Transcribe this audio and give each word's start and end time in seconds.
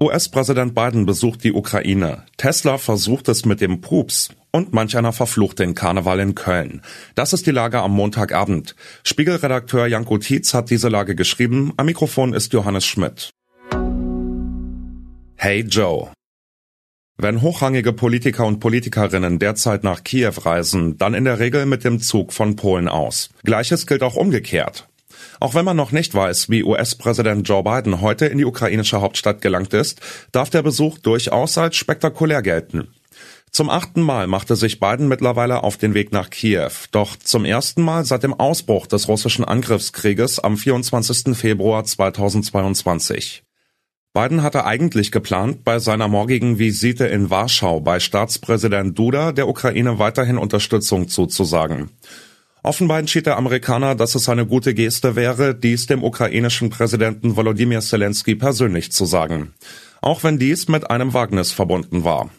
US-Präsident 0.00 0.74
Biden 0.74 1.06
besucht 1.06 1.44
die 1.44 1.52
Ukraine. 1.52 2.24
Tesla 2.36 2.78
versucht 2.78 3.28
es 3.28 3.44
mit 3.44 3.60
dem 3.60 3.80
Pups. 3.80 4.30
Und 4.50 4.72
manch 4.72 4.96
einer 4.96 5.12
verflucht 5.12 5.58
den 5.58 5.74
Karneval 5.74 6.20
in 6.20 6.34
Köln. 6.34 6.82
Das 7.14 7.32
ist 7.32 7.46
die 7.46 7.50
Lage 7.50 7.80
am 7.80 7.92
Montagabend. 7.92 8.76
Spiegelredakteur 9.02 9.86
Janko 9.86 10.18
Tietz 10.18 10.54
hat 10.54 10.70
diese 10.70 10.88
Lage 10.88 11.14
geschrieben. 11.14 11.72
Am 11.76 11.86
Mikrofon 11.86 12.34
ist 12.34 12.52
Johannes 12.52 12.84
Schmidt. 12.84 13.30
Hey 15.36 15.60
Joe. 15.62 16.10
Wenn 17.16 17.42
hochrangige 17.42 17.92
Politiker 17.92 18.46
und 18.46 18.60
Politikerinnen 18.60 19.38
derzeit 19.38 19.84
nach 19.84 20.02
Kiew 20.02 20.34
reisen, 20.44 20.98
dann 20.98 21.14
in 21.14 21.24
der 21.24 21.38
Regel 21.38 21.66
mit 21.66 21.84
dem 21.84 22.00
Zug 22.00 22.32
von 22.32 22.56
Polen 22.56 22.88
aus. 22.88 23.30
Gleiches 23.44 23.86
gilt 23.86 24.02
auch 24.02 24.16
umgekehrt. 24.16 24.88
Auch 25.40 25.54
wenn 25.54 25.64
man 25.64 25.76
noch 25.76 25.92
nicht 25.92 26.14
weiß, 26.14 26.50
wie 26.50 26.64
US-Präsident 26.64 27.48
Joe 27.48 27.62
Biden 27.62 28.00
heute 28.00 28.26
in 28.26 28.38
die 28.38 28.44
ukrainische 28.44 29.00
Hauptstadt 29.00 29.40
gelangt 29.40 29.74
ist, 29.74 30.00
darf 30.32 30.50
der 30.50 30.62
Besuch 30.62 30.98
durchaus 30.98 31.58
als 31.58 31.76
spektakulär 31.76 32.42
gelten. 32.42 32.88
Zum 33.50 33.70
achten 33.70 34.02
Mal 34.02 34.26
machte 34.26 34.56
sich 34.56 34.80
Biden 34.80 35.06
mittlerweile 35.06 35.62
auf 35.62 35.76
den 35.76 35.94
Weg 35.94 36.10
nach 36.10 36.28
Kiew, 36.28 36.72
doch 36.90 37.14
zum 37.16 37.44
ersten 37.44 37.82
Mal 37.82 38.04
seit 38.04 38.24
dem 38.24 38.34
Ausbruch 38.34 38.88
des 38.88 39.06
russischen 39.06 39.44
Angriffskrieges 39.44 40.40
am 40.40 40.56
24. 40.56 41.36
Februar 41.36 41.84
2022. 41.84 43.44
Biden 44.12 44.42
hatte 44.42 44.64
eigentlich 44.64 45.12
geplant, 45.12 45.64
bei 45.64 45.78
seiner 45.78 46.08
morgigen 46.08 46.58
Visite 46.58 47.06
in 47.06 47.30
Warschau 47.30 47.80
bei 47.80 48.00
Staatspräsident 48.00 48.98
Duda 48.98 49.32
der 49.32 49.48
Ukraine 49.48 49.98
weiterhin 50.00 50.38
Unterstützung 50.38 51.08
zuzusagen. 51.08 51.90
Offenbar 52.64 52.98
entschied 52.98 53.26
der 53.26 53.36
Amerikaner, 53.36 53.94
dass 53.94 54.14
es 54.14 54.30
eine 54.30 54.46
gute 54.46 54.72
Geste 54.72 55.16
wäre, 55.16 55.54
dies 55.54 55.86
dem 55.86 56.02
ukrainischen 56.02 56.70
Präsidenten 56.70 57.36
Volodymyr 57.36 57.82
Zelensky 57.82 58.36
persönlich 58.36 58.90
zu 58.90 59.04
sagen. 59.04 59.52
Auch 60.00 60.24
wenn 60.24 60.38
dies 60.38 60.66
mit 60.66 60.90
einem 60.90 61.12
Wagnis 61.12 61.52
verbunden 61.52 62.04
war. 62.04 62.30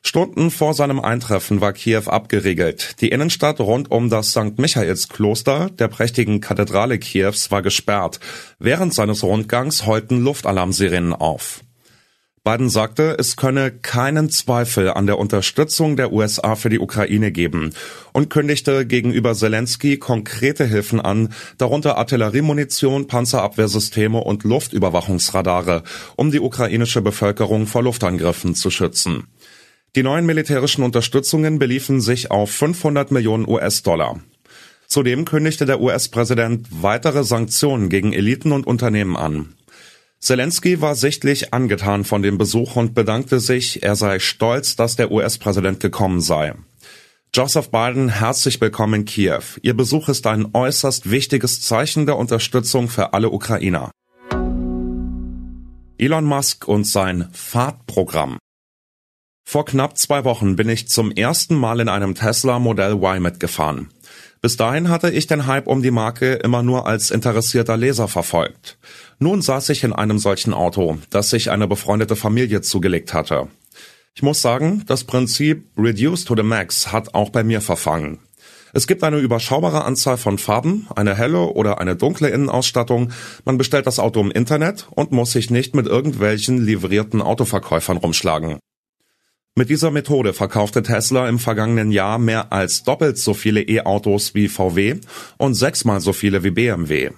Stunden 0.00 0.52
vor 0.52 0.74
seinem 0.74 1.00
Eintreffen 1.00 1.60
war 1.60 1.72
Kiew 1.72 2.04
abgeriegelt. 2.06 3.00
Die 3.00 3.08
Innenstadt 3.08 3.58
rund 3.58 3.90
um 3.90 4.10
das 4.10 4.30
St. 4.30 4.58
Michaelskloster 4.58 5.70
der 5.70 5.88
prächtigen 5.88 6.40
Kathedrale 6.40 7.00
Kiews 7.00 7.50
war 7.50 7.62
gesperrt. 7.62 8.20
Während 8.60 8.94
seines 8.94 9.24
Rundgangs 9.24 9.86
heulten 9.86 10.22
Luftalarmsirenen 10.22 11.14
auf. 11.14 11.64
Biden 12.44 12.68
sagte, 12.68 13.16
es 13.18 13.36
könne 13.36 13.70
keinen 13.70 14.28
Zweifel 14.28 14.90
an 14.90 15.06
der 15.06 15.18
Unterstützung 15.18 15.96
der 15.96 16.12
USA 16.12 16.56
für 16.56 16.68
die 16.68 16.78
Ukraine 16.78 17.32
geben 17.32 17.72
und 18.12 18.28
kündigte 18.28 18.84
gegenüber 18.84 19.34
Zelensky 19.34 19.96
konkrete 19.96 20.66
Hilfen 20.66 21.00
an, 21.00 21.32
darunter 21.56 21.96
Artilleriemunition, 21.96 23.06
Panzerabwehrsysteme 23.06 24.18
und 24.18 24.44
Luftüberwachungsradare, 24.44 25.84
um 26.16 26.30
die 26.30 26.40
ukrainische 26.40 27.00
Bevölkerung 27.00 27.66
vor 27.66 27.82
Luftangriffen 27.82 28.54
zu 28.54 28.68
schützen. 28.68 29.24
Die 29.96 30.02
neuen 30.02 30.26
militärischen 30.26 30.84
Unterstützungen 30.84 31.58
beliefen 31.58 32.02
sich 32.02 32.30
auf 32.30 32.50
500 32.50 33.10
Millionen 33.10 33.48
US-Dollar. 33.48 34.20
Zudem 34.86 35.24
kündigte 35.24 35.64
der 35.64 35.80
US-Präsident 35.80 36.68
weitere 36.82 37.24
Sanktionen 37.24 37.88
gegen 37.88 38.12
Eliten 38.12 38.52
und 38.52 38.66
Unternehmen 38.66 39.16
an. 39.16 39.54
Zelensky 40.24 40.80
war 40.80 40.94
sichtlich 40.94 41.52
angetan 41.52 42.02
von 42.02 42.22
dem 42.22 42.38
Besuch 42.38 42.76
und 42.76 42.94
bedankte 42.94 43.40
sich, 43.40 43.82
er 43.82 43.94
sei 43.94 44.18
stolz, 44.18 44.74
dass 44.74 44.96
der 44.96 45.12
US-Präsident 45.12 45.80
gekommen 45.80 46.22
sei. 46.22 46.54
Joseph 47.34 47.70
Biden, 47.70 48.08
herzlich 48.08 48.58
willkommen 48.58 49.00
in 49.00 49.04
Kiew. 49.04 49.42
Ihr 49.60 49.76
Besuch 49.76 50.08
ist 50.08 50.26
ein 50.26 50.48
äußerst 50.54 51.10
wichtiges 51.10 51.60
Zeichen 51.60 52.06
der 52.06 52.16
Unterstützung 52.16 52.88
für 52.88 53.12
alle 53.12 53.28
Ukrainer. 53.28 53.90
Elon 55.98 56.24
Musk 56.24 56.66
und 56.68 56.86
sein 56.86 57.28
Fahrtprogramm. 57.34 58.38
Vor 59.44 59.66
knapp 59.66 59.96
zwei 59.98 60.24
Wochen 60.24 60.56
bin 60.56 60.68
ich 60.68 60.88
zum 60.88 61.12
ersten 61.12 61.54
Mal 61.54 61.78
in 61.78 61.88
einem 61.88 62.14
Tesla 62.14 62.58
Model 62.58 62.94
Y 62.94 63.22
mitgefahren. 63.22 63.90
Bis 64.40 64.56
dahin 64.56 64.88
hatte 64.88 65.10
ich 65.10 65.26
den 65.26 65.46
Hype 65.46 65.68
um 65.68 65.82
die 65.82 65.90
Marke 65.90 66.34
immer 66.34 66.62
nur 66.62 66.86
als 66.86 67.10
interessierter 67.10 67.76
Leser 67.76 68.08
verfolgt. 68.08 68.78
Nun 69.18 69.42
saß 69.42 69.68
ich 69.68 69.84
in 69.84 69.92
einem 69.92 70.18
solchen 70.18 70.52
Auto, 70.52 70.98
das 71.10 71.30
sich 71.30 71.50
eine 71.50 71.68
befreundete 71.68 72.16
Familie 72.16 72.62
zugelegt 72.62 73.14
hatte. 73.14 73.48
Ich 74.14 74.22
muss 74.22 74.42
sagen, 74.42 74.82
das 74.86 75.04
Prinzip 75.04 75.66
Reduce 75.76 76.24
to 76.24 76.34
the 76.36 76.42
Max 76.42 76.92
hat 76.92 77.14
auch 77.14 77.30
bei 77.30 77.44
mir 77.44 77.60
verfangen. 77.60 78.18
Es 78.72 78.86
gibt 78.86 79.04
eine 79.04 79.18
überschaubare 79.18 79.84
Anzahl 79.84 80.16
von 80.16 80.36
Farben, 80.36 80.88
eine 80.96 81.16
helle 81.16 81.46
oder 81.52 81.80
eine 81.80 81.94
dunkle 81.94 82.28
Innenausstattung, 82.28 83.12
man 83.44 83.56
bestellt 83.56 83.86
das 83.86 84.00
Auto 84.00 84.20
im 84.20 84.32
Internet 84.32 84.88
und 84.90 85.12
muss 85.12 85.32
sich 85.32 85.50
nicht 85.50 85.76
mit 85.76 85.86
irgendwelchen 85.86 86.64
livrierten 86.64 87.22
Autoverkäufern 87.22 87.98
rumschlagen. 87.98 88.58
Mit 89.56 89.70
dieser 89.70 89.92
Methode 89.92 90.32
verkaufte 90.32 90.82
Tesla 90.82 91.28
im 91.28 91.38
vergangenen 91.38 91.92
Jahr 91.92 92.18
mehr 92.18 92.52
als 92.52 92.82
doppelt 92.82 93.18
so 93.18 93.34
viele 93.34 93.62
E-Autos 93.62 94.34
wie 94.34 94.48
VW 94.48 94.96
und 95.36 95.54
sechsmal 95.54 96.00
so 96.00 96.12
viele 96.12 96.42
wie 96.42 96.50
BMW. 96.50 97.10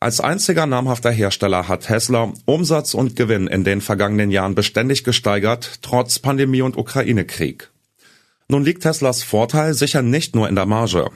Als 0.00 0.20
einziger 0.20 0.64
namhafter 0.64 1.10
Hersteller 1.10 1.68
hat 1.68 1.82
Tesla 1.82 2.32
Umsatz 2.46 2.94
und 2.94 3.14
Gewinn 3.14 3.46
in 3.46 3.62
den 3.62 3.82
vergangenen 3.82 4.30
Jahren 4.30 4.54
beständig 4.54 5.04
gesteigert, 5.04 5.80
trotz 5.82 6.18
Pandemie 6.18 6.62
und 6.62 6.78
Ukraine-Krieg. 6.78 7.68
Nun 8.48 8.64
liegt 8.64 8.84
Teslas 8.84 9.22
Vorteil 9.22 9.74
sicher 9.74 10.00
nicht 10.00 10.34
nur 10.34 10.48
in 10.48 10.54
der 10.54 10.64
Marge. 10.64 11.10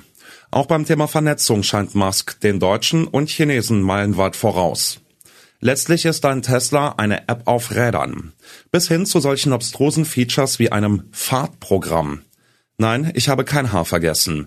Auch 0.51 0.67
beim 0.67 0.85
Thema 0.85 1.09
Vernetzung 1.09 1.63
scheint 1.63 1.95
Musk 1.95 2.39
den 2.41 2.61
Deutschen 2.61 3.07
und 3.07 3.31
Chinesen 3.31 3.81
meilenweit 3.81 4.37
voraus. 4.37 5.01
Letztlich 5.63 6.07
ist 6.07 6.25
ein 6.25 6.41
Tesla 6.41 6.95
eine 6.97 7.29
App 7.29 7.43
auf 7.45 7.73
Rädern. 7.73 8.33
Bis 8.73 8.89
hin 8.89 9.05
zu 9.05 9.21
solchen 9.21 9.53
obstrusen 9.53 10.07
Features 10.07 10.59
wie 10.59 10.73
einem 10.73 11.05
Fahrtprogramm. 11.13 12.23
Nein, 12.79 13.13
ich 13.15 13.29
habe 13.29 13.45
kein 13.45 13.71
Haar 13.71 13.85
vergessen. 13.85 14.47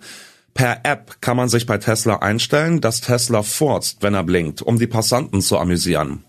Per 0.56 0.80
App 0.84 1.22
kann 1.22 1.38
man 1.38 1.50
sich 1.50 1.68
bei 1.68 1.78
Tesla 1.78 2.18
einstellen, 2.18 2.82
dass 2.82 3.02
Tesla 3.02 3.44
furzt, 3.44 4.00
wenn 4.02 4.16
er 4.16 4.24
blinkt, 4.24 4.64
um 4.64 4.80
die 4.80 4.88
Passanten 4.88 5.42
zu 5.42 5.60
amüsieren. 5.60 6.24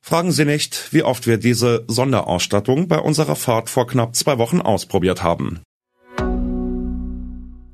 Fragen 0.00 0.32
Sie 0.32 0.44
nicht, 0.44 0.92
wie 0.92 1.04
oft 1.04 1.28
wir 1.28 1.38
diese 1.38 1.84
Sonderausstattung 1.86 2.88
bei 2.88 2.98
unserer 2.98 3.36
Fahrt 3.36 3.70
vor 3.70 3.86
knapp 3.86 4.16
zwei 4.16 4.38
Wochen 4.38 4.60
ausprobiert 4.60 5.22
haben. 5.22 5.62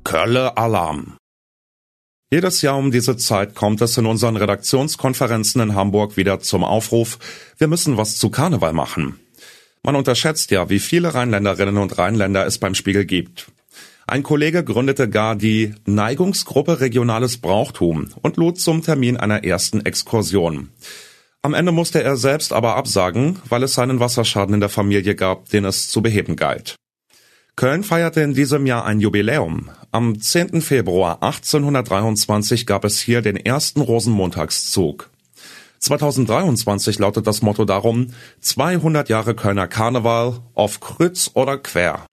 Kölle 0.03 0.57
Alarm. 0.57 1.17
Jedes 2.33 2.61
Jahr 2.61 2.77
um 2.77 2.91
diese 2.91 3.17
Zeit 3.17 3.55
kommt 3.55 3.81
es 3.81 3.97
in 3.97 4.05
unseren 4.05 4.37
Redaktionskonferenzen 4.37 5.59
in 5.59 5.75
Hamburg 5.75 6.15
wieder 6.15 6.39
zum 6.39 6.63
Aufruf, 6.63 7.19
wir 7.57 7.67
müssen 7.67 7.97
was 7.97 8.17
zu 8.17 8.29
Karneval 8.29 8.71
machen. 8.71 9.19
Man 9.83 9.97
unterschätzt 9.97 10.49
ja, 10.49 10.69
wie 10.69 10.79
viele 10.79 11.13
Rheinländerinnen 11.13 11.77
und 11.77 11.97
Rheinländer 11.97 12.45
es 12.45 12.57
beim 12.57 12.73
Spiegel 12.73 13.03
gibt. 13.03 13.51
Ein 14.07 14.23
Kollege 14.23 14.63
gründete 14.63 15.09
gar 15.09 15.35
die 15.35 15.75
Neigungsgruppe 15.85 16.79
Regionales 16.79 17.37
Brauchtum 17.37 18.11
und 18.21 18.37
lud 18.37 18.57
zum 18.57 18.81
Termin 18.81 19.17
einer 19.17 19.43
ersten 19.43 19.85
Exkursion. 19.85 20.69
Am 21.41 21.53
Ende 21.53 21.73
musste 21.73 22.01
er 22.01 22.15
selbst 22.15 22.53
aber 22.53 22.77
absagen, 22.77 23.39
weil 23.49 23.63
es 23.63 23.73
seinen 23.73 23.99
Wasserschaden 23.99 24.53
in 24.53 24.61
der 24.61 24.69
Familie 24.69 25.15
gab, 25.15 25.49
den 25.49 25.65
es 25.65 25.89
zu 25.89 26.01
beheben 26.01 26.37
galt. 26.37 26.77
Köln 27.61 27.83
feierte 27.83 28.21
in 28.21 28.33
diesem 28.33 28.65
Jahr 28.65 28.85
ein 28.85 28.99
Jubiläum. 28.99 29.69
Am 29.91 30.19
10. 30.19 30.63
Februar 30.63 31.21
1823 31.21 32.65
gab 32.65 32.83
es 32.83 32.99
hier 32.99 33.21
den 33.21 33.35
ersten 33.35 33.81
Rosenmontagszug. 33.81 35.11
2023 35.77 36.97
lautet 36.97 37.27
das 37.27 37.43
Motto 37.43 37.63
darum 37.65 38.07
200 38.39 39.09
Jahre 39.09 39.35
Kölner 39.35 39.67
Karneval 39.67 40.39
auf 40.55 40.79
Kreuz 40.79 41.29
oder 41.35 41.59
quer. 41.59 42.07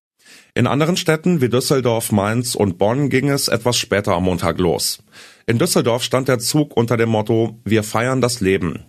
In 0.53 0.67
anderen 0.67 0.99
Städten 0.99 1.41
wie 1.41 1.49
Düsseldorf, 1.49 2.13
Mainz 2.13 2.55
und 2.55 2.77
Bonn 2.77 3.09
ging 3.09 3.31
es 3.31 3.49
etwas 3.49 3.79
später 3.79 4.13
am 4.13 4.25
Montag 4.25 4.59
los. 4.59 4.99
In 5.47 5.59
Düsseldorf 5.59 6.03
stand 6.03 6.29
der 6.29 6.41
Zug 6.41 6.77
unter 6.77 6.99
dem 6.99 7.09
Motto 7.09 7.59
Wir 7.65 7.85
feiern 7.85 8.21
das 8.21 8.43
Leben. 8.43 8.85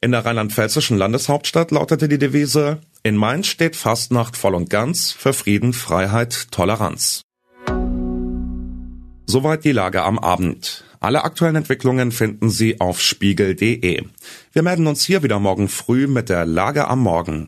In 0.00 0.12
der 0.12 0.24
rheinland-pfälzischen 0.24 0.96
Landeshauptstadt 0.96 1.72
lautete 1.72 2.06
die 2.06 2.18
Devise 2.18 2.78
In 3.06 3.16
Mainz 3.16 3.48
steht 3.48 3.76
Fastnacht 3.76 4.34
voll 4.34 4.54
und 4.54 4.70
ganz 4.70 5.12
für 5.12 5.34
Frieden, 5.34 5.74
Freiheit, 5.74 6.50
Toleranz. 6.50 7.20
Soweit 9.26 9.66
die 9.66 9.72
Lage 9.72 10.02
am 10.02 10.18
Abend. 10.18 10.84
Alle 11.00 11.22
aktuellen 11.22 11.56
Entwicklungen 11.56 12.12
finden 12.12 12.48
Sie 12.48 12.80
auf 12.80 13.02
spiegel.de. 13.02 14.04
Wir 14.52 14.62
melden 14.62 14.86
uns 14.86 15.04
hier 15.04 15.22
wieder 15.22 15.38
morgen 15.38 15.68
früh 15.68 16.06
mit 16.06 16.30
der 16.30 16.46
Lage 16.46 16.88
am 16.88 17.00
Morgen. 17.00 17.46